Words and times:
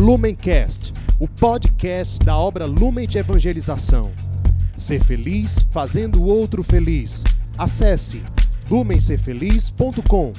Lumencast, 0.00 0.94
o 1.20 1.28
podcast 1.28 2.24
da 2.24 2.34
obra 2.34 2.64
Lumen 2.64 3.06
de 3.06 3.18
Evangelização. 3.18 4.10
Ser 4.74 5.04
feliz 5.04 5.60
fazendo 5.70 6.22
o 6.22 6.26
outro 6.26 6.64
feliz. 6.64 7.22
Acesse 7.58 8.24
lumencerfeliz.com. 8.70 10.32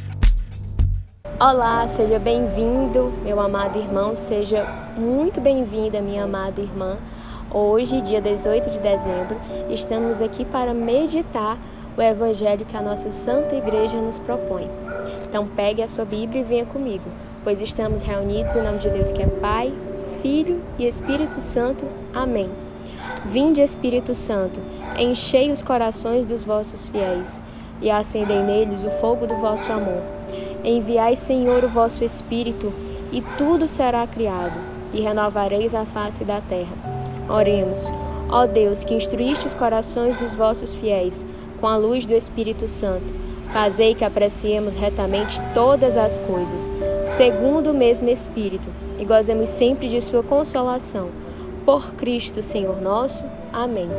Olá, 1.39 1.87
seja 1.89 2.17
bem-vindo, 2.17 3.13
meu 3.23 3.39
amado 3.39 3.77
irmão, 3.77 4.15
seja 4.15 4.65
muito 4.97 5.39
bem-vinda, 5.39 6.01
minha 6.01 6.23
amada 6.23 6.59
irmã. 6.59 6.97
Hoje, 7.53 8.01
dia 8.01 8.19
18 8.19 8.67
de 8.67 8.79
dezembro, 8.79 9.39
estamos 9.69 10.21
aqui 10.21 10.43
para 10.43 10.73
meditar 10.73 11.55
o 11.95 12.01
evangelho 12.01 12.65
que 12.65 12.75
a 12.75 12.81
nossa 12.81 13.11
Santa 13.11 13.55
Igreja 13.55 14.01
nos 14.01 14.17
propõe. 14.17 14.67
Então, 15.23 15.47
pegue 15.47 15.83
a 15.83 15.87
sua 15.87 16.03
Bíblia 16.03 16.41
e 16.41 16.43
venha 16.43 16.65
comigo, 16.65 17.03
pois 17.43 17.61
estamos 17.61 18.01
reunidos 18.01 18.55
em 18.55 18.61
nome 18.61 18.79
de 18.79 18.89
Deus 18.89 19.11
que 19.11 19.21
é 19.21 19.27
Pai, 19.27 19.73
Filho 20.21 20.61
e 20.77 20.85
Espírito 20.85 21.41
Santo. 21.41 21.85
Amém. 22.13 22.49
Vinde, 23.25 23.61
Espírito 23.61 24.13
Santo, 24.13 24.59
enchei 24.97 25.51
os 25.51 25.61
corações 25.61 26.25
dos 26.25 26.43
vossos 26.43 26.87
fiéis 26.87 27.41
e 27.81 27.89
acendei 27.89 28.41
neles 28.43 28.85
o 28.85 28.91
fogo 28.91 29.25
do 29.25 29.35
vosso 29.35 29.71
amor. 29.71 30.01
Enviai, 30.63 31.15
Senhor, 31.15 31.63
o 31.63 31.69
vosso 31.69 32.03
Espírito, 32.03 32.71
e 33.11 33.21
tudo 33.37 33.67
será 33.67 34.05
criado, 34.05 34.59
e 34.93 35.01
renovareis 35.01 35.73
a 35.73 35.85
face 35.85 36.23
da 36.23 36.39
terra. 36.41 36.75
Oremos. 37.27 37.91
Ó 38.29 38.45
Deus, 38.45 38.83
que 38.83 38.93
instruíste 38.93 39.47
os 39.47 39.53
corações 39.53 40.15
dos 40.17 40.33
vossos 40.33 40.73
fiéis 40.73 41.25
com 41.59 41.67
a 41.67 41.75
luz 41.75 42.05
do 42.05 42.13
Espírito 42.13 42.67
Santo, 42.67 43.13
fazei 43.51 43.93
que 43.93 44.05
apreciemos 44.05 44.75
retamente 44.75 45.41
todas 45.53 45.97
as 45.97 46.19
coisas, 46.19 46.69
segundo 47.01 47.71
o 47.71 47.73
mesmo 47.73 48.09
Espírito, 48.09 48.67
e 48.97 49.05
gozemos 49.05 49.49
sempre 49.49 49.87
de 49.87 50.01
Sua 50.01 50.23
consolação. 50.23 51.09
Por 51.65 51.93
Cristo, 51.93 52.41
Senhor 52.41 52.81
nosso. 52.81 53.23
Amém. 53.53 53.89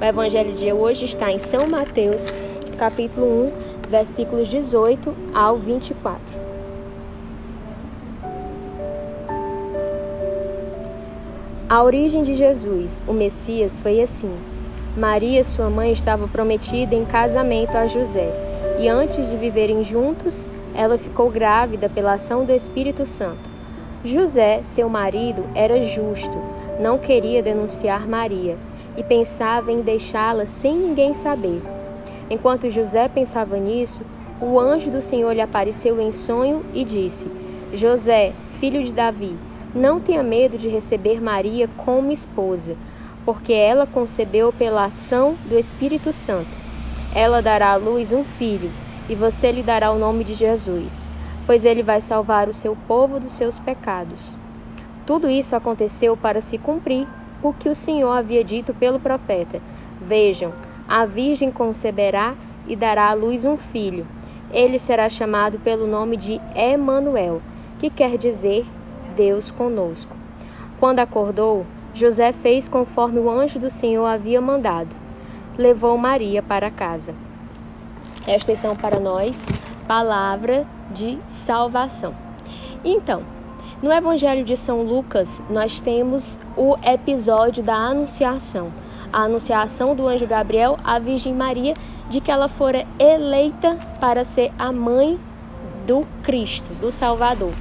O 0.00 0.04
Evangelho 0.04 0.52
de 0.54 0.72
hoje 0.72 1.04
está 1.04 1.32
em 1.32 1.38
São 1.38 1.66
Mateus, 1.66 2.28
capítulo 2.76 3.26
1 3.26 3.76
versículos 3.88 4.48
18 4.48 5.14
ao 5.32 5.56
24. 5.58 6.20
A 11.68 11.82
origem 11.82 12.22
de 12.22 12.34
Jesus, 12.34 13.02
o 13.06 13.12
Messias, 13.12 13.76
foi 13.82 14.00
assim. 14.00 14.32
Maria, 14.96 15.42
sua 15.42 15.68
mãe, 15.68 15.92
estava 15.92 16.28
prometida 16.28 16.94
em 16.94 17.04
casamento 17.04 17.76
a 17.76 17.86
José, 17.86 18.45
e 18.78 18.88
antes 18.88 19.28
de 19.30 19.36
viverem 19.36 19.82
juntos, 19.82 20.46
ela 20.74 20.98
ficou 20.98 21.30
grávida 21.30 21.88
pela 21.88 22.14
ação 22.14 22.44
do 22.44 22.52
Espírito 22.52 23.06
Santo. 23.06 23.56
José, 24.04 24.62
seu 24.62 24.88
marido, 24.88 25.42
era 25.54 25.82
justo, 25.82 26.36
não 26.78 26.98
queria 26.98 27.42
denunciar 27.42 28.06
Maria 28.06 28.56
e 28.96 29.02
pensava 29.02 29.72
em 29.72 29.80
deixá-la 29.80 30.46
sem 30.46 30.76
ninguém 30.76 31.14
saber. 31.14 31.62
Enquanto 32.28 32.70
José 32.70 33.08
pensava 33.08 33.56
nisso, 33.56 34.02
o 34.40 34.60
anjo 34.60 34.90
do 34.90 35.00
Senhor 35.00 35.32
lhe 35.32 35.40
apareceu 35.40 36.00
em 36.00 36.12
sonho 36.12 36.64
e 36.74 36.84
disse: 36.84 37.26
José, 37.72 38.32
filho 38.60 38.84
de 38.84 38.92
Davi, 38.92 39.34
não 39.74 40.00
tenha 40.00 40.22
medo 40.22 40.58
de 40.58 40.68
receber 40.68 41.20
Maria 41.22 41.68
como 41.76 42.12
esposa, 42.12 42.76
porque 43.24 43.52
ela 43.52 43.86
concebeu 43.86 44.52
pela 44.52 44.84
ação 44.84 45.36
do 45.46 45.58
Espírito 45.58 46.12
Santo. 46.12 46.65
Ela 47.16 47.40
dará 47.40 47.70
à 47.70 47.76
luz 47.76 48.12
um 48.12 48.22
filho, 48.22 48.70
e 49.08 49.14
você 49.14 49.50
lhe 49.50 49.62
dará 49.62 49.90
o 49.90 49.98
nome 49.98 50.22
de 50.22 50.34
Jesus, 50.34 51.08
pois 51.46 51.64
ele 51.64 51.82
vai 51.82 51.98
salvar 51.98 52.46
o 52.46 52.52
seu 52.52 52.76
povo 52.86 53.18
dos 53.18 53.32
seus 53.32 53.58
pecados. 53.58 54.36
Tudo 55.06 55.30
isso 55.30 55.56
aconteceu 55.56 56.14
para 56.14 56.42
se 56.42 56.58
cumprir 56.58 57.08
o 57.42 57.54
que 57.54 57.70
o 57.70 57.74
Senhor 57.74 58.10
havia 58.10 58.44
dito 58.44 58.74
pelo 58.74 59.00
profeta. 59.00 59.62
Vejam, 59.98 60.52
a 60.86 61.06
Virgem 61.06 61.50
conceberá 61.50 62.34
e 62.68 62.76
dará 62.76 63.08
à 63.08 63.14
luz 63.14 63.46
um 63.46 63.56
filho. 63.56 64.06
Ele 64.52 64.78
será 64.78 65.08
chamado 65.08 65.58
pelo 65.58 65.86
nome 65.86 66.18
de 66.18 66.38
Emanuel, 66.54 67.40
que 67.78 67.88
quer 67.88 68.18
dizer 68.18 68.66
Deus 69.16 69.50
conosco. 69.50 70.14
Quando 70.78 70.98
acordou, 70.98 71.64
José 71.94 72.30
fez 72.32 72.68
conforme 72.68 73.18
o 73.20 73.30
anjo 73.30 73.58
do 73.58 73.70
Senhor 73.70 74.04
havia 74.04 74.38
mandado. 74.38 75.05
Levou 75.58 75.96
Maria 75.96 76.42
para 76.42 76.70
casa. 76.70 77.14
Estas 78.26 78.58
são 78.58 78.74
para 78.74 78.98
nós 79.00 79.40
palavra 79.86 80.66
de 80.90 81.18
salvação. 81.28 82.14
Então, 82.84 83.22
no 83.82 83.92
Evangelho 83.92 84.44
de 84.44 84.56
São 84.56 84.82
Lucas, 84.82 85.42
nós 85.48 85.80
temos 85.80 86.40
o 86.56 86.76
episódio 86.84 87.62
da 87.62 87.74
Anunciação 87.74 88.72
a 89.12 89.22
anunciação 89.22 89.94
do 89.94 90.06
anjo 90.06 90.26
Gabriel 90.26 90.78
à 90.84 90.98
Virgem 90.98 91.34
Maria 91.34 91.74
de 92.08 92.20
que 92.20 92.30
ela 92.30 92.48
fora 92.48 92.86
eleita 92.98 93.76
para 94.00 94.24
ser 94.24 94.52
a 94.58 94.72
mãe 94.72 95.18
do 95.86 96.06
Cristo, 96.22 96.72
do 96.74 96.92
Salvador. 96.92 97.52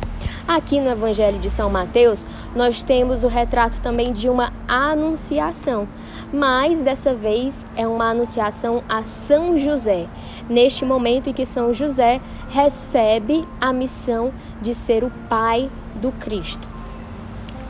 Aqui 0.47 0.79
no 0.79 0.89
Evangelho 0.89 1.39
de 1.39 1.50
São 1.50 1.69
Mateus, 1.69 2.25
nós 2.56 2.83
temos 2.83 3.23
o 3.23 3.27
retrato 3.27 3.81
também 3.81 4.12
de 4.12 4.29
uma 4.29 4.51
anunciação, 4.67 5.88
mas 6.35 6.81
dessa 6.81 7.13
vez 7.13 7.66
é 7.78 7.88
uma 7.88 8.09
anunciação 8.09 8.84
a 8.90 9.03
São 9.03 9.57
José, 9.57 10.06
neste 10.50 10.84
momento 10.84 11.29
em 11.29 11.34
que 11.34 11.46
São 11.46 11.73
José 11.73 12.19
recebe 12.50 13.47
a 13.62 13.72
missão 13.72 14.34
de 14.62 14.74
ser 14.75 15.06
o 15.06 15.12
pai 15.29 15.72
do 15.95 16.12
Cristo. 16.12 16.68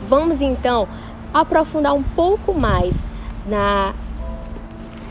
Vamos 0.08 0.42
então 0.42 0.88
aprofundar 1.32 1.94
um 1.94 2.02
pouco 2.02 2.52
mais 2.52 3.06
na 3.46 3.94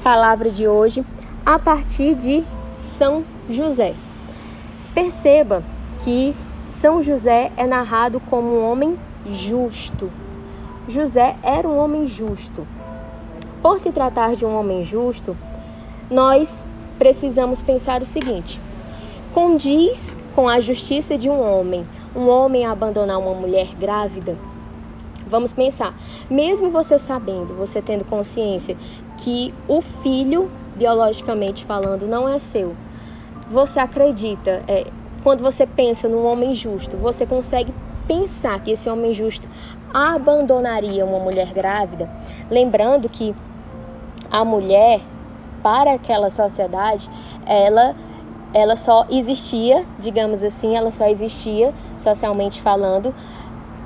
palavra 0.03 0.49
de 0.49 0.67
hoje 0.67 1.05
a 1.45 1.57
partir 1.57 2.13
de 2.13 2.43
São 2.77 3.23
José. 3.49 3.93
Perceba 4.93 5.63
que 6.03 6.35
São 6.67 7.01
José 7.01 7.53
é 7.55 7.65
narrado 7.65 8.19
como 8.19 8.49
um 8.49 8.69
homem 8.69 8.97
justo. 9.31 10.11
José 10.89 11.37
era 11.41 11.65
um 11.65 11.77
homem 11.77 12.05
justo. 12.05 12.67
Por 13.65 13.79
se 13.79 13.91
tratar 13.91 14.35
de 14.35 14.45
um 14.45 14.55
homem 14.55 14.83
justo, 14.85 15.35
nós 16.07 16.67
precisamos 16.99 17.63
pensar 17.63 17.99
o 17.99 18.05
seguinte: 18.05 18.61
condiz 19.33 20.15
com 20.35 20.47
a 20.47 20.59
justiça 20.59 21.17
de 21.17 21.27
um 21.27 21.41
homem, 21.41 21.83
um 22.15 22.29
homem 22.29 22.63
abandonar 22.63 23.17
uma 23.17 23.33
mulher 23.33 23.69
grávida? 23.73 24.37
Vamos 25.25 25.51
pensar, 25.51 25.95
mesmo 26.29 26.69
você 26.69 26.99
sabendo, 26.99 27.55
você 27.55 27.81
tendo 27.81 28.05
consciência 28.05 28.77
que 29.17 29.51
o 29.67 29.81
filho, 29.81 30.51
biologicamente 30.75 31.65
falando, 31.65 32.05
não 32.05 32.29
é 32.29 32.37
seu, 32.37 32.75
você 33.49 33.79
acredita, 33.79 34.61
é, 34.67 34.85
quando 35.23 35.41
você 35.41 35.65
pensa 35.65 36.07
num 36.07 36.23
homem 36.27 36.53
justo, 36.53 36.97
você 36.97 37.25
consegue 37.25 37.73
pensar 38.07 38.59
que 38.63 38.69
esse 38.69 38.87
homem 38.87 39.11
justo 39.11 39.47
abandonaria 39.91 41.03
uma 41.03 41.17
mulher 41.17 41.51
grávida, 41.51 42.07
lembrando 42.51 43.09
que 43.09 43.33
a 44.35 44.43
mulher, 44.43 44.99
para 45.63 45.93
aquela 45.93 46.29
sociedade, 46.29 47.09
ela 47.45 47.95
ela 48.53 48.77
só 48.77 49.05
existia, 49.09 49.85
digamos 49.99 50.41
assim, 50.41 50.77
ela 50.77 50.89
só 50.89 51.07
existia 51.07 51.73
socialmente 51.97 52.61
falando 52.61 53.13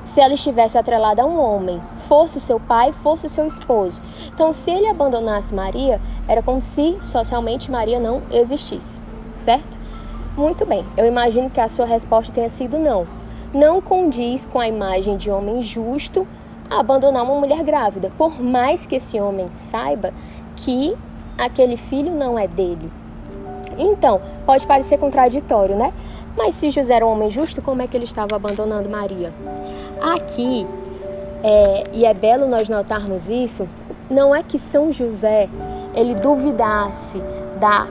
se 0.04 0.22
ela 0.22 0.34
estivesse 0.34 0.78
atrelada 0.78 1.24
a 1.24 1.26
um 1.26 1.40
homem, 1.40 1.82
fosse 2.08 2.38
o 2.38 2.42
seu 2.42 2.60
pai, 2.60 2.92
fosse 2.92 3.26
o 3.26 3.30
seu 3.30 3.48
esposo. 3.48 4.00
Então, 4.28 4.54
se 4.54 4.70
ele 4.70 4.88
abandonasse 4.88 5.54
Maria, 5.54 6.00
era 6.28 6.42
como 6.44 6.62
se 6.62 6.98
socialmente 7.00 7.72
Maria 7.72 8.00
não 8.00 8.22
existisse, 8.32 9.00
certo? 9.36 9.78
Muito 10.38 10.66
bem, 10.66 10.86
eu 10.98 11.06
imagino 11.06 11.50
que 11.50 11.60
a 11.60 11.68
sua 11.68 11.86
resposta 11.86 12.34
tenha 12.34 12.50
sido 12.50 12.78
não. 12.78 13.08
Não 13.54 13.82
condiz 13.82 14.46
com 14.46 14.60
a 14.60 14.68
imagem 14.68 15.18
de 15.18 15.32
homem 15.32 15.62
justo 15.62 16.28
abandonar 16.70 17.24
uma 17.24 17.36
mulher 17.36 17.64
grávida, 17.64 18.12
por 18.18 18.40
mais 18.40 18.86
que 18.86 18.96
esse 18.96 19.20
homem 19.20 19.48
saiba 19.52 20.14
que 20.60 20.96
aquele 21.38 21.78
filho 21.78 22.12
não 22.12 22.38
é 22.38 22.48
dele. 22.48 22.92
Então, 23.78 24.22
pode 24.46 24.68
parecer 24.68 24.98
contraditório, 24.98 25.76
né? 25.76 25.94
Mas 26.38 26.56
se 26.56 26.70
José 26.70 26.96
era 26.96 27.06
um 27.06 27.12
homem 27.12 27.30
justo, 27.30 27.62
como 27.62 27.82
é 27.82 27.88
que 27.88 27.96
ele 27.96 28.06
estava 28.06 28.36
abandonando 28.36 28.90
Maria? 28.90 29.34
Aqui, 30.02 30.68
é, 31.44 31.84
e 31.94 32.06
é 32.06 32.14
belo 32.14 32.48
nós 32.48 32.68
notarmos 32.70 33.30
isso, 33.30 33.68
não 34.10 34.36
é 34.36 34.44
que 34.44 34.60
São 34.60 34.92
José 34.92 35.50
ele 35.94 36.14
duvidasse 36.14 37.22
da 37.60 37.88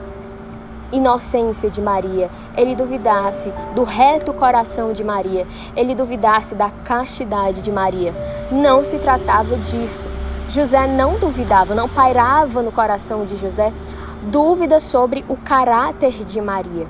inocência 0.91 1.69
de 1.69 1.81
Maria, 1.81 2.29
ele 2.57 2.75
duvidasse 2.75 3.51
do 3.75 3.83
reto 3.83 4.33
coração 4.33 4.93
de 4.93 5.03
Maria, 5.03 5.45
ele 5.75 5.93
duvidasse 5.93 6.55
da 6.55 6.69
castidade 6.83 7.61
de 7.61 7.71
Maria. 7.71 8.13
Não 8.51 8.83
se 8.83 8.97
tratava 8.97 9.55
disso. 9.57 10.05
José 10.49 10.87
não 10.87 11.19
duvidava, 11.19 11.75
não 11.75 11.87
pairava 11.87 12.63
no 12.63 12.71
coração 12.71 13.23
de 13.23 13.37
José 13.37 13.71
dúvida 14.23 14.79
sobre 14.79 15.23
o 15.29 15.37
caráter 15.37 16.25
de 16.25 16.41
Maria. 16.41 16.87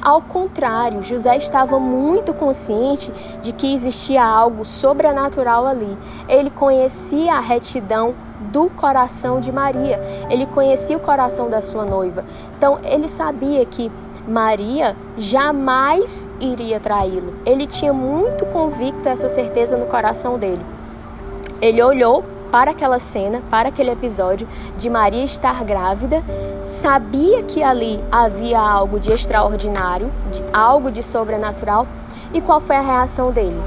Ao 0.00 0.20
contrário, 0.20 1.02
José 1.02 1.38
estava 1.38 1.78
muito 1.80 2.34
consciente 2.34 3.10
de 3.42 3.52
que 3.52 3.74
existia 3.74 4.22
algo 4.22 4.64
sobrenatural 4.64 5.66
ali. 5.66 5.96
Ele 6.28 6.50
conhecia 6.50 7.34
a 7.34 7.40
retidão 7.40 8.14
do 8.52 8.68
coração 8.70 9.40
de 9.40 9.50
Maria. 9.50 9.98
Ele 10.30 10.46
conhecia 10.46 10.96
o 10.96 11.00
coração 11.00 11.48
da 11.48 11.62
sua 11.62 11.86
noiva. 11.86 12.24
Então, 12.56 12.78
ele 12.84 13.08
sabia 13.08 13.64
que 13.64 13.90
Maria 14.28 14.94
jamais 15.16 16.28
iria 16.38 16.78
traí-lo. 16.78 17.32
Ele 17.46 17.66
tinha 17.66 17.92
muito 17.92 18.44
convicto 18.46 19.08
essa 19.08 19.30
certeza 19.30 19.78
no 19.78 19.86
coração 19.86 20.38
dele. 20.38 20.64
Ele 21.60 21.82
olhou 21.82 22.22
para 22.58 22.72
aquela 22.72 22.98
cena, 22.98 23.40
para 23.48 23.68
aquele 23.68 23.92
episódio 23.92 24.48
de 24.76 24.90
Maria 24.90 25.22
estar 25.22 25.62
grávida, 25.62 26.24
sabia 26.66 27.40
que 27.44 27.62
ali 27.62 28.02
havia 28.10 28.58
algo 28.58 28.98
de 28.98 29.12
extraordinário, 29.12 30.10
de 30.32 30.42
algo 30.52 30.90
de 30.90 31.00
sobrenatural. 31.00 31.86
E 32.34 32.40
qual 32.40 32.60
foi 32.60 32.74
a 32.74 32.80
reação 32.80 33.30
dele? 33.30 33.62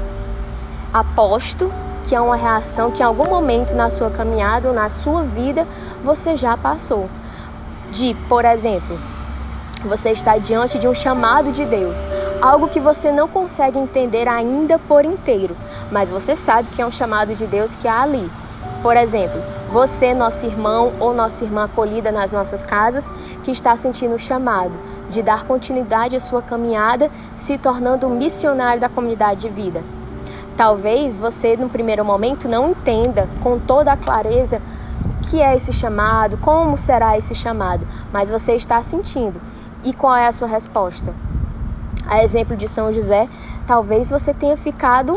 Aposto 0.92 1.72
que 2.04 2.14
é 2.14 2.20
uma 2.20 2.36
reação 2.36 2.90
que 2.90 3.02
em 3.02 3.06
algum 3.06 3.30
momento 3.30 3.74
na 3.74 3.88
sua 3.88 4.10
caminhada 4.10 4.68
ou 4.68 4.74
na 4.74 4.90
sua 4.90 5.22
vida 5.22 5.66
você 6.04 6.36
já 6.36 6.54
passou. 6.54 7.08
De, 7.90 8.14
por 8.28 8.44
exemplo, 8.44 8.98
você 9.86 10.10
está 10.10 10.36
diante 10.36 10.78
de 10.78 10.86
um 10.86 10.94
chamado 10.94 11.50
de 11.50 11.64
Deus, 11.64 11.96
algo 12.42 12.68
que 12.68 12.78
você 12.78 13.10
não 13.10 13.26
consegue 13.26 13.78
entender 13.78 14.28
ainda 14.28 14.78
por 14.78 15.02
inteiro, 15.02 15.56
mas 15.90 16.10
você 16.10 16.36
sabe 16.36 16.68
que 16.72 16.82
é 16.82 16.86
um 16.86 16.90
chamado 16.90 17.34
de 17.34 17.46
Deus 17.46 17.74
que 17.74 17.88
há 17.88 18.02
ali. 18.02 18.30
Por 18.82 18.96
exemplo, 18.96 19.40
você, 19.70 20.12
nosso 20.12 20.44
irmão 20.44 20.92
ou 20.98 21.14
nossa 21.14 21.44
irmã 21.44 21.64
acolhida 21.64 22.10
nas 22.10 22.32
nossas 22.32 22.64
casas, 22.64 23.08
que 23.44 23.52
está 23.52 23.76
sentindo 23.76 24.16
o 24.16 24.18
chamado 24.18 24.72
de 25.08 25.22
dar 25.22 25.44
continuidade 25.44 26.16
à 26.16 26.20
sua 26.20 26.42
caminhada, 26.42 27.10
se 27.36 27.56
tornando 27.56 28.06
um 28.06 28.16
missionário 28.16 28.80
da 28.80 28.88
comunidade 28.88 29.42
de 29.42 29.48
vida. 29.48 29.84
Talvez 30.56 31.16
você, 31.16 31.56
no 31.56 31.68
primeiro 31.68 32.04
momento, 32.04 32.48
não 32.48 32.70
entenda 32.70 33.28
com 33.42 33.58
toda 33.58 33.92
a 33.92 33.96
clareza 33.96 34.60
o 35.20 35.22
que 35.22 35.40
é 35.40 35.54
esse 35.54 35.72
chamado, 35.72 36.36
como 36.38 36.76
será 36.76 37.16
esse 37.16 37.34
chamado, 37.34 37.86
mas 38.12 38.28
você 38.28 38.54
está 38.54 38.82
sentindo 38.82 39.40
e 39.84 39.92
qual 39.92 40.16
é 40.16 40.26
a 40.26 40.32
sua 40.32 40.48
resposta? 40.48 41.14
A 42.06 42.22
exemplo 42.24 42.56
de 42.56 42.68
São 42.68 42.92
José, 42.92 43.28
talvez 43.66 44.10
você 44.10 44.34
tenha 44.34 44.56
ficado 44.56 45.16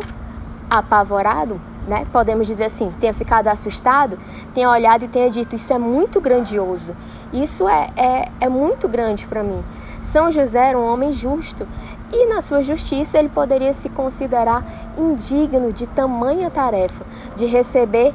apavorado, 0.69 1.59
né? 1.87 2.05
Podemos 2.11 2.47
dizer 2.47 2.65
assim, 2.65 2.91
tenha 2.99 3.13
ficado 3.13 3.47
assustado, 3.47 4.17
tenha 4.53 4.69
olhado 4.69 5.05
e 5.05 5.07
tenha 5.07 5.29
dito: 5.29 5.55
Isso 5.55 5.73
é 5.73 5.77
muito 5.77 6.19
grandioso, 6.19 6.95
isso 7.31 7.67
é, 7.67 7.89
é, 7.95 8.31
é 8.41 8.49
muito 8.49 8.87
grande 8.87 9.25
para 9.27 9.43
mim. 9.43 9.63
São 10.01 10.31
José 10.31 10.69
era 10.69 10.77
um 10.77 10.85
homem 10.85 11.11
justo 11.11 11.67
e, 12.13 12.27
na 12.27 12.41
sua 12.41 12.61
justiça, 12.61 13.17
ele 13.17 13.29
poderia 13.29 13.73
se 13.73 13.89
considerar 13.89 14.63
indigno 14.97 15.73
de 15.73 15.87
tamanha 15.87 16.49
tarefa, 16.51 17.05
de 17.35 17.45
receber 17.45 18.13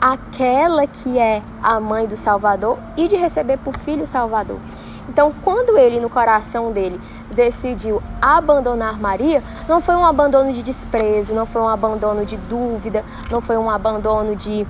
aquela 0.00 0.86
que 0.86 1.18
é 1.18 1.42
a 1.62 1.78
mãe 1.80 2.06
do 2.06 2.16
Salvador 2.16 2.78
e 2.96 3.08
de 3.08 3.16
receber 3.16 3.58
por 3.58 3.78
filho 3.78 4.04
o 4.04 4.06
Salvador. 4.06 4.58
Então, 5.08 5.32
quando 5.42 5.78
ele, 5.78 6.00
no 6.00 6.10
coração 6.10 6.72
dele, 6.72 7.00
decidiu 7.32 8.02
abandonar 8.20 8.98
Maria, 8.98 9.42
não 9.68 9.80
foi 9.80 9.94
um 9.94 10.04
abandono 10.04 10.52
de 10.52 10.62
desprezo, 10.62 11.32
não 11.32 11.46
foi 11.46 11.62
um 11.62 11.68
abandono 11.68 12.24
de 12.24 12.36
dúvida, 12.36 13.04
não 13.30 13.40
foi 13.40 13.56
um 13.56 13.70
abandono 13.70 14.34
de, 14.34 14.66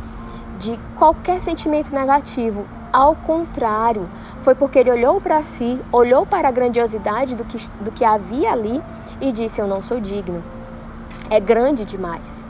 de 0.59 0.79
qualquer 0.97 1.41
sentimento 1.41 1.93
negativo. 1.93 2.67
Ao 2.93 3.15
contrário, 3.15 4.09
foi 4.43 4.55
porque 4.55 4.79
ele 4.79 4.91
olhou 4.91 5.21
para 5.21 5.43
si, 5.43 5.81
olhou 5.91 6.25
para 6.25 6.49
a 6.49 6.53
grandiosidade 6.53 7.35
do 7.35 7.44
que, 7.44 7.59
do 7.81 7.91
que 7.91 8.05
havia 8.05 8.53
ali 8.53 8.83
e 9.21 9.33
disse: 9.33 9.61
Eu 9.61 9.67
não 9.67 9.83
sou 9.83 10.00
digno. 10.00 10.43
É 11.29 11.41
grande 11.41 11.85
demais. 11.85 12.47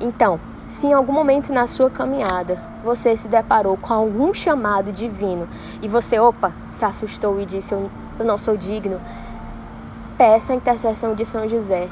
Então, 0.00 0.38
se 0.72 0.86
em 0.86 0.92
algum 0.92 1.12
momento 1.12 1.52
na 1.52 1.66
sua 1.66 1.90
caminhada 1.90 2.58
você 2.82 3.16
se 3.16 3.28
deparou 3.28 3.76
com 3.76 3.92
algum 3.92 4.32
chamado 4.32 4.90
divino 4.90 5.46
e 5.82 5.86
você, 5.86 6.18
opa, 6.18 6.52
se 6.70 6.84
assustou 6.84 7.40
e 7.40 7.46
disse: 7.46 7.74
Eu, 7.74 7.90
não 8.24 8.38
sou 8.38 8.56
digno, 8.56 9.00
peça 10.16 10.52
a 10.52 10.56
intercessão 10.56 11.14
de 11.14 11.24
São 11.24 11.48
José. 11.48 11.88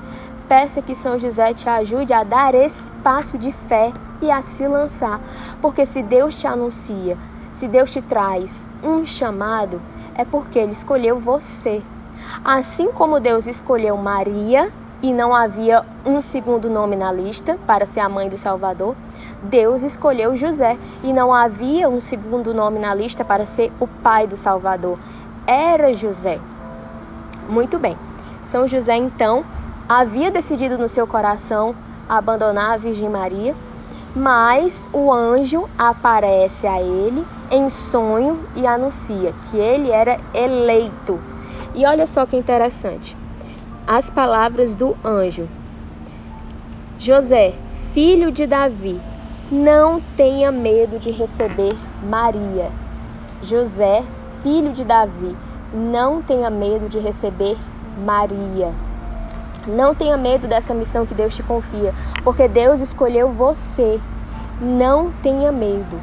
Peça 0.49 0.82
que 0.82 0.94
São 0.94 1.19
José 1.19 1.55
te 1.55 1.69
ajude 1.69 2.12
a 2.12 2.25
dar 2.25 2.55
esse 2.55 2.91
passo 3.03 3.38
de 3.38 3.53
fé 3.69 3.93
e 4.21 4.31
a 4.31 4.43
se 4.43 4.67
lançar. 4.67 5.21
Porque 5.62 5.87
se 5.87 6.03
Deus 6.03 6.41
te 6.41 6.47
anuncia, 6.47 7.17
se 7.53 7.69
Deus 7.69 7.93
te 7.93 8.03
traz 8.03 8.61
um 8.82 9.05
chamado, 9.05 9.81
é 10.15 10.25
porque 10.25 10.59
Ele 10.59 10.73
escolheu 10.73 11.21
você. 11.21 11.82
Assim 12.44 12.91
como 12.91 13.21
Deus 13.21 13.47
escolheu 13.47 13.97
Maria 13.97 14.73
e 15.02 15.12
não 15.12 15.35
havia 15.35 15.85
um 16.05 16.20
segundo 16.20 16.69
nome 16.69 16.97
na 16.97 17.12
lista 17.12 17.58
para 17.67 17.87
ser 17.87 18.00
a 18.00 18.08
mãe 18.08 18.29
do 18.29 18.37
Salvador, 18.37 18.94
Deus 19.43 19.82
escolheu 19.82 20.37
José 20.37 20.76
e 21.02 21.12
não 21.12 21.32
havia 21.32 21.88
um 21.88 22.00
segundo 22.00 22.52
nome 22.52 22.79
na 22.79 22.94
lista 22.94 23.25
para 23.25 23.47
ser 23.47 23.73
o 23.81 23.87
pai 23.87 24.26
do 24.26 24.37
Salvador. 24.37 24.99
Era 25.47 25.94
José. 25.94 26.38
Muito 27.49 27.79
bem. 27.79 27.97
São 28.43 28.69
José 28.69 28.97
então 28.97 29.44
havia 29.88 30.31
decidido 30.31 30.76
no 30.76 30.88
seu 30.88 31.06
coração 31.06 31.75
abandonar 32.08 32.73
a 32.73 32.76
Virgem 32.76 33.08
Maria, 33.08 33.55
mas 34.14 34.87
o 34.93 35.12
anjo 35.12 35.69
aparece 35.79 36.67
a 36.67 36.81
ele 36.81 37.26
em 37.50 37.69
sonho 37.69 38.41
e 38.55 38.67
anuncia 38.67 39.32
que 39.43 39.56
ele 39.56 39.91
era 39.91 40.19
eleito. 40.35 41.19
E 41.75 41.87
olha 41.87 42.06
só 42.06 42.26
que 42.26 42.37
interessante 42.37 43.19
as 43.87 44.11
palavras 44.11 44.75
do 44.75 44.97
anjo: 45.05 45.49
José, 46.99 47.55
filho 47.93 48.31
de 48.31 48.47
Davi, 48.47 49.00
não 49.50 50.00
tenha 50.17 50.53
medo 50.53 50.99
de 50.99 51.11
receber 51.11 51.77
Maria. 52.03 52.71
José, 53.43 54.05
filho 54.43 54.73
de 54.73 54.85
Davi, 54.85 55.37
não 55.73 56.23
tenha 56.23 56.50
medo 56.50 56.88
de 56.88 56.99
receber 56.99 57.56
Maria. 58.05 58.73
Não 59.67 59.94
tenha 59.94 60.17
medo 60.17 60.47
dessa 60.47 60.73
missão 60.73 61.05
que 61.05 61.15
Deus 61.15 61.35
te 61.35 61.43
confia, 61.43 61.94
porque 62.23 62.49
Deus 62.49 62.81
escolheu 62.81 63.32
você. 63.32 64.00
Não 64.61 65.11
tenha 65.23 65.50
medo. 65.50 66.00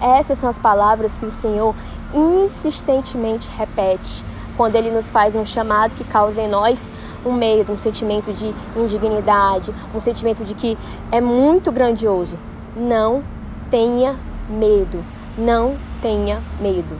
Essas 0.00 0.38
são 0.38 0.48
as 0.48 0.58
palavras 0.58 1.16
que 1.16 1.26
o 1.26 1.32
Senhor 1.32 1.74
insistentemente 2.12 3.48
repete 3.56 4.24
quando 4.56 4.76
ele 4.76 4.90
nos 4.90 5.08
faz 5.08 5.34
um 5.34 5.46
chamado 5.46 5.94
que 5.94 6.04
causa 6.04 6.40
em 6.42 6.48
nós 6.48 6.80
um 7.24 7.32
medo, 7.32 7.72
um 7.72 7.78
sentimento 7.78 8.32
de 8.32 8.54
indignidade, 8.76 9.72
um 9.94 10.00
sentimento 10.00 10.44
de 10.44 10.54
que 10.54 10.76
é 11.10 11.20
muito 11.20 11.70
grandioso. 11.70 12.36
Não 12.76 13.22
tenha 13.70 14.16
medo, 14.48 15.04
não 15.36 15.76
tenha 16.00 16.40
medo. 16.60 16.96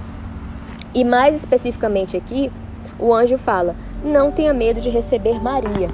E 0.95 1.05
mais 1.05 1.37
especificamente 1.37 2.17
aqui, 2.17 2.51
o 2.99 3.15
anjo 3.15 3.39
fala: 3.39 3.75
não 4.05 4.31
tenha 4.31 4.53
medo 4.53 4.81
de 4.81 4.89
receber 4.89 5.43
Maria. 5.43 5.89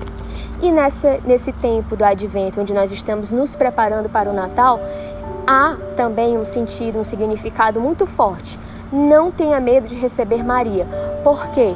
E 0.63 0.71
nessa, 0.71 1.19
nesse 1.27 1.53
tempo 1.53 1.95
do 1.97 2.05
advento, 2.05 2.61
onde 2.61 2.73
nós 2.73 2.91
estamos 2.91 3.31
nos 3.31 3.55
preparando 3.55 4.09
para 4.09 4.31
o 4.31 4.33
Natal, 4.33 4.81
há 5.47 5.77
também 5.97 6.39
um 6.39 6.47
sentido, 6.47 6.99
um 6.99 7.05
significado 7.05 7.81
muito 7.81 8.07
forte. 8.07 8.59
Não 8.91 9.31
tenha 9.31 9.61
medo 9.61 9.87
de 9.87 9.95
receber 9.95 10.43
Maria. 10.43 10.87
Por 11.23 11.49
quê? 11.49 11.75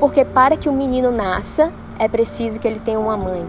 Porque 0.00 0.24
para 0.24 0.56
que 0.56 0.68
o 0.68 0.72
menino 0.72 1.10
nasça, 1.10 1.72
é 2.02 2.08
preciso 2.08 2.58
que 2.58 2.66
ele 2.66 2.80
tenha 2.80 2.98
uma 2.98 3.16
mãe. 3.16 3.46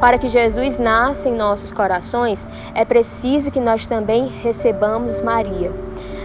Para 0.00 0.18
que 0.18 0.28
Jesus 0.28 0.76
nasça 0.76 1.28
em 1.28 1.36
nossos 1.36 1.70
corações, 1.70 2.48
é 2.74 2.84
preciso 2.84 3.48
que 3.48 3.60
nós 3.60 3.86
também 3.86 4.26
recebamos 4.26 5.20
Maria. 5.20 5.70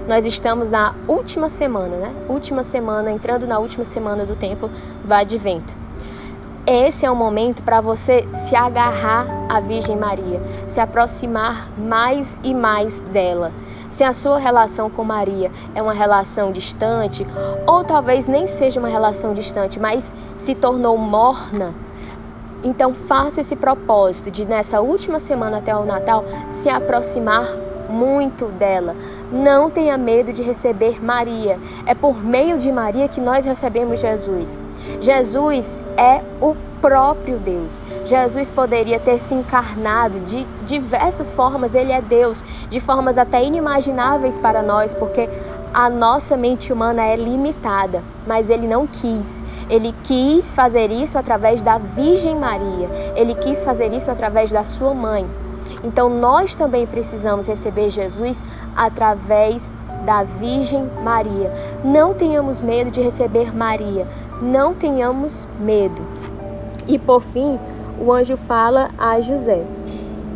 Nós 0.07 0.25
estamos 0.25 0.71
na 0.71 0.95
última 1.07 1.49
semana, 1.49 1.97
né? 1.97 2.15
Última 2.27 2.63
semana, 2.63 3.11
entrando 3.11 3.45
na 3.45 3.59
última 3.59 3.85
semana 3.85 4.25
do 4.25 4.35
tempo 4.35 4.71
do 5.03 5.13
Advento. 5.13 5.71
Esse 6.65 7.05
é 7.05 7.11
o 7.11 7.15
momento 7.15 7.61
para 7.61 7.79
você 7.79 8.27
se 8.49 8.55
agarrar 8.55 9.27
à 9.47 9.59
Virgem 9.59 9.95
Maria, 9.95 10.41
se 10.65 10.79
aproximar 10.79 11.69
mais 11.77 12.35
e 12.43 12.55
mais 12.55 12.99
dela. 13.01 13.51
Se 13.89 14.03
a 14.03 14.13
sua 14.13 14.37
relação 14.37 14.89
com 14.89 15.03
Maria 15.03 15.51
é 15.73 15.81
uma 15.81 15.93
relação 15.93 16.51
distante, 16.51 17.25
ou 17.65 17.83
talvez 17.83 18.27
nem 18.27 18.47
seja 18.47 18.79
uma 18.79 18.89
relação 18.89 19.33
distante, 19.33 19.79
mas 19.79 20.13
se 20.37 20.53
tornou 20.53 20.97
morna, 20.97 21.73
então 22.63 22.93
faça 22.93 23.41
esse 23.41 23.55
propósito 23.55 24.29
de 24.29 24.45
nessa 24.45 24.81
última 24.81 25.19
semana 25.19 25.57
até 25.57 25.75
o 25.75 25.85
Natal 25.85 26.23
se 26.49 26.69
aproximar 26.69 27.47
muito 27.89 28.45
dela. 28.45 28.95
Não 29.31 29.69
tenha 29.69 29.97
medo 29.97 30.33
de 30.33 30.41
receber 30.41 31.03
Maria. 31.03 31.59
É 31.85 31.93
por 31.93 32.21
meio 32.21 32.57
de 32.57 32.71
Maria 32.71 33.07
que 33.07 33.21
nós 33.21 33.45
recebemos 33.45 33.99
Jesus. 33.99 34.59
Jesus 34.99 35.77
é 35.95 36.21
o 36.41 36.55
próprio 36.81 37.37
Deus. 37.37 37.81
Jesus 38.05 38.49
poderia 38.49 38.99
ter 38.99 39.19
se 39.19 39.33
encarnado 39.33 40.19
de 40.21 40.45
diversas 40.65 41.31
formas, 41.31 41.75
ele 41.75 41.91
é 41.91 42.01
Deus, 42.01 42.43
de 42.69 42.79
formas 42.79 43.17
até 43.17 43.43
inimagináveis 43.43 44.37
para 44.37 44.61
nós, 44.61 44.93
porque 44.93 45.29
a 45.73 45.89
nossa 45.89 46.37
mente 46.37 46.71
humana 46.71 47.03
é 47.03 47.15
limitada, 47.15 48.01
mas 48.25 48.49
ele 48.49 48.67
não 48.67 48.87
quis. 48.87 49.41
Ele 49.69 49.93
quis 50.03 50.53
fazer 50.53 50.91
isso 50.91 51.17
através 51.17 51.61
da 51.61 51.77
Virgem 51.77 52.35
Maria. 52.35 52.89
Ele 53.15 53.35
quis 53.35 53.61
fazer 53.61 53.91
isso 53.91 54.09
através 54.09 54.49
da 54.51 54.63
sua 54.63 54.93
mãe. 54.93 55.27
Então 55.83 56.09
nós 56.09 56.55
também 56.55 56.87
precisamos 56.87 57.45
receber 57.45 57.89
Jesus 57.89 58.43
através 58.75 59.71
da 60.05 60.23
Virgem 60.23 60.89
Maria. 61.03 61.51
Não 61.83 62.13
tenhamos 62.13 62.61
medo 62.61 62.89
de 62.89 63.01
receber 63.01 63.53
Maria. 63.53 64.07
Não 64.41 64.73
tenhamos 64.73 65.45
medo. 65.59 66.01
E 66.87 66.97
por 66.97 67.21
fim, 67.21 67.59
o 67.99 68.11
anjo 68.11 68.37
fala 68.37 68.89
a 68.97 69.19
José 69.19 69.63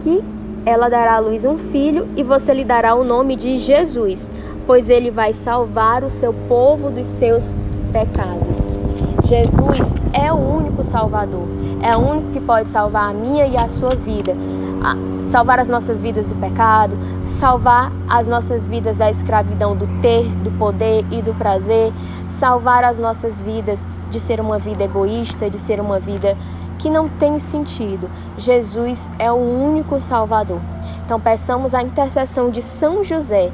que 0.02 0.24
ela 0.66 0.90
dará 0.90 1.16
à 1.16 1.20
luz 1.20 1.46
um 1.46 1.58
filho 1.58 2.08
e 2.16 2.24
você 2.24 2.54
lhe 2.54 2.66
dará 2.66 2.96
o 2.96 3.04
nome 3.04 3.36
de 3.36 3.58
Jesus, 3.58 4.30
pois 4.66 4.90
ele 4.90 5.10
vai 5.10 5.34
salvar 5.34 6.04
o 6.04 6.10
seu 6.10 6.34
povo 6.48 6.90
dos 6.90 7.08
seus 7.08 7.56
pecados. 7.92 8.70
Jesus 9.24 9.94
é 10.14 10.32
o 10.32 10.36
único 10.36 10.84
Salvador, 10.84 11.48
é 11.82 11.96
o 11.96 12.00
único 12.00 12.32
que 12.32 12.40
pode 12.40 12.70
salvar 12.70 13.10
a 13.10 13.14
minha 13.14 13.46
e 13.46 13.56
a 13.56 13.70
sua 13.70 13.92
vida, 13.92 14.36
salvar 15.28 15.60
as 15.60 15.70
nossas 15.70 16.02
vidas 16.02 16.28
do 16.28 16.36
pecado, 16.36 16.98
salvar 17.26 17.92
as 18.10 18.28
nossas 18.28 18.68
vidas 18.68 18.98
da 18.98 19.10
escravidão 19.10 19.76
do 19.76 19.88
ter, 20.02 20.28
do 20.44 20.52
poder 20.52 21.06
e 21.12 21.22
do 21.22 21.34
prazer, 21.34 21.94
salvar 22.30 22.84
as 22.84 23.00
nossas 23.00 23.40
vidas 23.40 23.84
de 24.12 24.20
ser 24.20 24.40
uma 24.40 24.60
vida 24.60 24.84
egoísta, 24.84 25.50
de 25.50 25.58
ser 25.58 25.80
uma 25.80 26.00
vida 26.00 26.38
que 26.78 26.90
não 26.90 27.08
tem 27.08 27.40
sentido. 27.40 28.10
Jesus 28.38 29.10
é 29.18 29.32
o 29.32 29.36
único 29.36 30.00
Salvador. 30.02 30.60
Então 31.06 31.20
peçamos 31.20 31.74
a 31.74 31.82
intercessão 31.82 32.50
de 32.50 32.62
São 32.62 33.04
José 33.04 33.52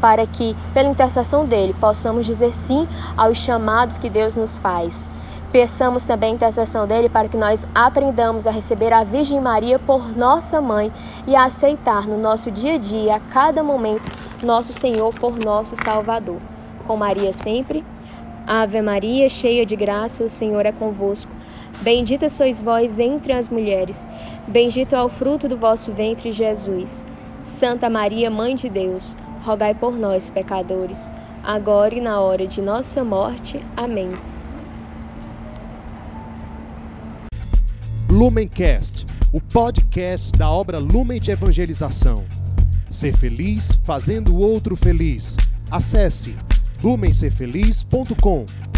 para 0.00 0.26
que, 0.26 0.56
pela 0.74 0.88
intercessão 0.88 1.46
dele, 1.46 1.74
possamos 1.80 2.26
dizer 2.26 2.52
sim 2.52 2.86
aos 3.16 3.38
chamados 3.38 3.98
que 3.98 4.10
Deus 4.10 4.36
nos 4.36 4.58
faz. 4.58 5.08
Peçamos 5.50 6.04
também 6.04 6.32
a 6.32 6.34
intercessão 6.34 6.86
dele 6.86 7.08
para 7.08 7.28
que 7.28 7.36
nós 7.36 7.66
aprendamos 7.74 8.46
a 8.46 8.50
receber 8.50 8.92
a 8.92 9.04
Virgem 9.04 9.40
Maria 9.40 9.78
por 9.78 10.14
nossa 10.16 10.60
mãe 10.60 10.92
e 11.26 11.34
a 11.34 11.44
aceitar 11.44 12.06
no 12.06 12.18
nosso 12.18 12.50
dia 12.50 12.74
a 12.74 12.78
dia, 12.78 13.16
a 13.16 13.20
cada 13.20 13.62
momento, 13.62 14.04
nosso 14.42 14.72
Senhor 14.72 15.14
por 15.14 15.38
nosso 15.38 15.74
Salvador. 15.76 16.36
Com 16.86 16.96
Maria 16.96 17.32
sempre. 17.32 17.82
Ave 18.46 18.80
Maria, 18.80 19.28
cheia 19.28 19.66
de 19.66 19.74
graça, 19.74 20.22
o 20.22 20.30
Senhor 20.30 20.64
é 20.64 20.70
convosco. 20.70 21.32
Bendita 21.82 22.28
sois 22.28 22.60
vós 22.60 23.00
entre 23.00 23.32
as 23.32 23.48
mulheres, 23.48 24.06
bendito 24.46 24.94
é 24.94 25.02
o 25.02 25.08
fruto 25.08 25.48
do 25.48 25.56
vosso 25.56 25.92
ventre, 25.92 26.30
Jesus. 26.30 27.04
Santa 27.40 27.90
Maria, 27.90 28.30
Mãe 28.30 28.54
de 28.54 28.68
Deus, 28.68 29.16
rogai 29.42 29.74
por 29.74 29.98
nós, 29.98 30.30
pecadores, 30.30 31.10
agora 31.42 31.94
e 31.94 32.00
na 32.00 32.20
hora 32.20 32.46
de 32.46 32.62
nossa 32.62 33.04
morte. 33.04 33.60
Amém. 33.76 34.10
Lumencast, 38.08 39.06
o 39.32 39.40
podcast 39.40 40.32
da 40.32 40.48
obra 40.48 40.78
Lumen 40.78 41.20
de 41.20 41.32
Evangelização. 41.32 42.24
Ser 42.88 43.14
feliz 43.16 43.78
fazendo 43.84 44.34
o 44.34 44.38
outro 44.38 44.76
feliz. 44.76 45.36
Acesse 45.70 46.36
lumencerfeliz.com. 46.82 48.75